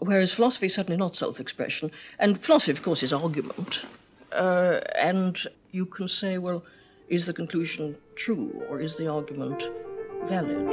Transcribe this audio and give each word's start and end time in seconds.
whereas 0.00 0.32
philosophy 0.32 0.66
is 0.66 0.74
certainly 0.74 0.96
not 0.96 1.16
self 1.16 1.40
expression. 1.40 1.90
And 2.18 2.40
philosophy, 2.40 2.72
of 2.72 2.82
course, 2.82 3.02
is 3.02 3.12
argument. 3.12 3.80
Uh, 4.32 4.80
and 4.94 5.38
you 5.70 5.86
can 5.86 6.08
say, 6.08 6.38
well, 6.38 6.64
is 7.08 7.26
the 7.26 7.32
conclusion 7.32 7.96
true 8.14 8.62
or 8.68 8.80
is 8.80 8.96
the 8.96 9.08
argument 9.08 9.62
valid? 10.24 10.68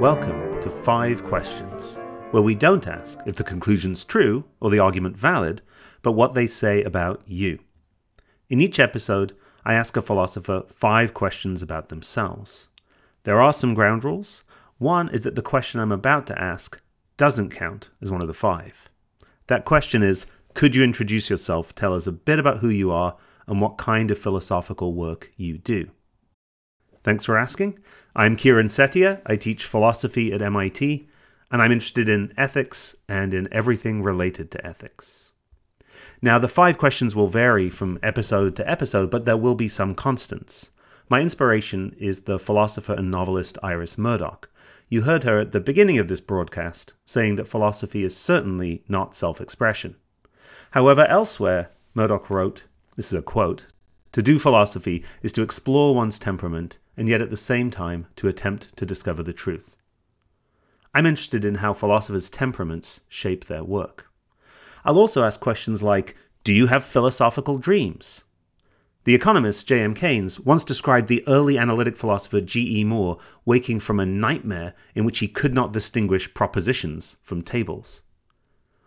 Welcome 0.00 0.60
to 0.60 0.68
Five 0.68 1.24
Questions, 1.24 1.98
where 2.32 2.42
we 2.42 2.54
don't 2.54 2.86
ask 2.86 3.18
if 3.26 3.36
the 3.36 3.44
conclusion's 3.44 4.04
true 4.04 4.44
or 4.60 4.70
the 4.70 4.80
argument 4.80 5.16
valid, 5.16 5.62
but 6.02 6.12
what 6.12 6.34
they 6.34 6.46
say 6.46 6.82
about 6.82 7.22
you. 7.26 7.58
In 8.50 8.60
each 8.60 8.78
episode, 8.78 9.34
I 9.64 9.74
ask 9.74 9.96
a 9.96 10.02
philosopher 10.02 10.64
five 10.68 11.14
questions 11.14 11.62
about 11.62 11.88
themselves. 11.88 12.68
There 13.22 13.40
are 13.40 13.52
some 13.52 13.74
ground 13.74 14.02
rules. 14.02 14.42
One 14.78 15.08
is 15.10 15.22
that 15.22 15.36
the 15.36 15.42
question 15.42 15.80
I'm 15.80 15.92
about 15.92 16.26
to 16.26 16.42
ask 16.42 16.80
doesn't 17.16 17.50
count 17.50 17.90
as 18.00 18.10
one 18.10 18.20
of 18.20 18.26
the 18.26 18.34
five. 18.34 18.90
That 19.46 19.64
question 19.64 20.02
is 20.02 20.26
Could 20.54 20.74
you 20.74 20.82
introduce 20.82 21.30
yourself, 21.30 21.74
tell 21.74 21.94
us 21.94 22.08
a 22.08 22.12
bit 22.12 22.40
about 22.40 22.58
who 22.58 22.68
you 22.68 22.90
are, 22.90 23.16
and 23.46 23.60
what 23.60 23.78
kind 23.78 24.10
of 24.10 24.18
philosophical 24.18 24.94
work 24.94 25.30
you 25.36 25.58
do? 25.58 25.90
Thanks 27.04 27.24
for 27.24 27.38
asking. 27.38 27.78
I'm 28.16 28.34
Kieran 28.34 28.66
Setiya. 28.66 29.22
I 29.26 29.36
teach 29.36 29.64
philosophy 29.64 30.32
at 30.32 30.42
MIT, 30.42 31.08
and 31.52 31.62
I'm 31.62 31.70
interested 31.70 32.08
in 32.08 32.32
ethics 32.36 32.96
and 33.08 33.32
in 33.32 33.48
everything 33.52 34.02
related 34.02 34.50
to 34.50 34.66
ethics. 34.66 35.21
Now, 36.20 36.38
the 36.38 36.48
five 36.48 36.78
questions 36.78 37.14
will 37.14 37.28
vary 37.28 37.68
from 37.70 37.98
episode 38.02 38.56
to 38.56 38.70
episode, 38.70 39.10
but 39.10 39.24
there 39.24 39.36
will 39.36 39.54
be 39.54 39.68
some 39.68 39.94
constants. 39.94 40.70
My 41.08 41.20
inspiration 41.20 41.94
is 41.98 42.22
the 42.22 42.38
philosopher 42.38 42.94
and 42.94 43.10
novelist 43.10 43.58
Iris 43.62 43.98
Murdoch. 43.98 44.48
You 44.88 45.02
heard 45.02 45.24
her 45.24 45.38
at 45.38 45.52
the 45.52 45.60
beginning 45.60 45.98
of 45.98 46.08
this 46.08 46.20
broadcast 46.20 46.92
saying 47.04 47.36
that 47.36 47.48
philosophy 47.48 48.04
is 48.04 48.16
certainly 48.16 48.84
not 48.88 49.14
self 49.14 49.40
expression. 49.40 49.96
However, 50.72 51.06
elsewhere, 51.06 51.70
Murdoch 51.94 52.30
wrote 52.30 52.64
this 52.96 53.06
is 53.06 53.18
a 53.18 53.22
quote 53.22 53.64
To 54.12 54.22
do 54.22 54.38
philosophy 54.38 55.02
is 55.22 55.32
to 55.32 55.42
explore 55.42 55.94
one's 55.94 56.18
temperament 56.18 56.78
and 56.96 57.08
yet 57.08 57.22
at 57.22 57.30
the 57.30 57.36
same 57.36 57.70
time 57.70 58.06
to 58.16 58.28
attempt 58.28 58.76
to 58.76 58.86
discover 58.86 59.22
the 59.22 59.32
truth. 59.32 59.76
I'm 60.94 61.06
interested 61.06 61.44
in 61.44 61.56
how 61.56 61.72
philosophers' 61.72 62.28
temperaments 62.28 63.00
shape 63.08 63.46
their 63.46 63.64
work. 63.64 64.11
I'll 64.84 64.98
also 64.98 65.22
ask 65.22 65.40
questions 65.40 65.82
like 65.82 66.16
Do 66.44 66.52
you 66.52 66.66
have 66.66 66.84
philosophical 66.84 67.58
dreams? 67.58 68.24
The 69.04 69.14
economist 69.14 69.66
J.M. 69.66 69.94
Keynes 69.94 70.38
once 70.38 70.62
described 70.62 71.08
the 71.08 71.24
early 71.26 71.58
analytic 71.58 71.96
philosopher 71.96 72.40
G.E. 72.40 72.84
Moore 72.84 73.18
waking 73.44 73.80
from 73.80 73.98
a 73.98 74.06
nightmare 74.06 74.74
in 74.94 75.04
which 75.04 75.18
he 75.18 75.26
could 75.26 75.52
not 75.52 75.72
distinguish 75.72 76.32
propositions 76.34 77.16
from 77.20 77.42
tables. 77.42 78.02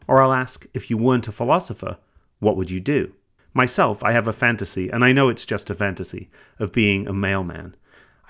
Or 0.08 0.22
I'll 0.22 0.32
ask 0.32 0.66
If 0.74 0.90
you 0.90 0.98
weren't 0.98 1.28
a 1.28 1.34
philosopher, 1.34 1.98
what 2.40 2.56
would 2.56 2.70
you 2.70 2.80
do? 2.80 3.14
Myself, 3.54 4.04
I 4.04 4.12
have 4.12 4.28
a 4.28 4.34
fantasy, 4.34 4.90
and 4.90 5.04
I 5.04 5.14
know 5.14 5.30
it's 5.30 5.46
just 5.46 5.70
a 5.70 5.76
fantasy, 5.76 6.30
of 6.60 6.74
being 6.74 7.08
a 7.08 7.14
mailman. 7.14 7.76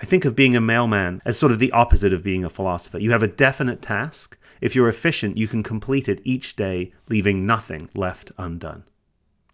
I 0.00 0.04
think 0.04 0.24
of 0.24 0.36
being 0.36 0.54
a 0.54 0.60
mailman 0.60 1.22
as 1.24 1.38
sort 1.38 1.52
of 1.52 1.58
the 1.58 1.72
opposite 1.72 2.12
of 2.12 2.22
being 2.22 2.44
a 2.44 2.50
philosopher. 2.50 2.98
You 2.98 3.12
have 3.12 3.22
a 3.22 3.28
definite 3.28 3.80
task, 3.80 4.38
if 4.60 4.74
you're 4.74 4.88
efficient, 4.88 5.36
you 5.36 5.48
can 5.48 5.62
complete 5.62 6.08
it 6.08 6.20
each 6.24 6.56
day, 6.56 6.92
leaving 7.08 7.46
nothing 7.46 7.88
left 7.94 8.32
undone. 8.38 8.84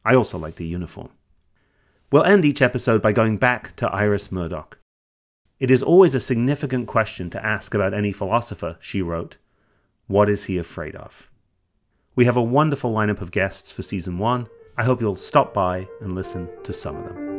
I 0.04 0.14
also 0.14 0.38
like 0.38 0.56
the 0.56 0.66
uniform. 0.66 1.10
We'll 2.10 2.24
end 2.24 2.44
each 2.44 2.62
episode 2.62 3.00
by 3.00 3.12
going 3.12 3.36
back 3.38 3.74
to 3.76 3.88
Iris 3.88 4.30
Murdoch. 4.30 4.78
It 5.58 5.70
is 5.70 5.82
always 5.82 6.14
a 6.14 6.20
significant 6.20 6.88
question 6.88 7.30
to 7.30 7.44
ask 7.44 7.72
about 7.72 7.94
any 7.94 8.12
philosopher, 8.12 8.76
she 8.80 9.00
wrote. 9.00 9.36
What 10.08 10.28
is 10.28 10.44
he 10.44 10.58
afraid 10.58 10.96
of? 10.96 11.30
We 12.14 12.24
have 12.26 12.36
a 12.36 12.42
wonderful 12.42 12.92
lineup 12.92 13.20
of 13.20 13.30
guests 13.30 13.72
for 13.72 13.82
season 13.82 14.18
one. 14.18 14.48
I 14.76 14.84
hope 14.84 15.00
you'll 15.00 15.14
stop 15.14 15.54
by 15.54 15.88
and 16.00 16.14
listen 16.14 16.48
to 16.64 16.72
some 16.72 16.96
of 16.96 17.04
them. 17.08 17.31